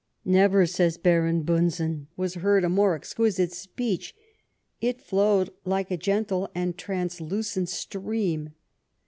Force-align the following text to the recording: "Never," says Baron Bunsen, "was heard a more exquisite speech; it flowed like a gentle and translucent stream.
"Never," 0.25 0.65
says 0.65 0.97
Baron 0.97 1.43
Bunsen, 1.43 2.07
"was 2.17 2.33
heard 2.33 2.63
a 2.63 2.69
more 2.69 2.95
exquisite 2.95 3.51
speech; 3.53 4.15
it 4.81 4.99
flowed 4.99 5.51
like 5.63 5.91
a 5.91 5.95
gentle 5.97 6.49
and 6.55 6.75
translucent 6.75 7.69
stream. 7.69 8.55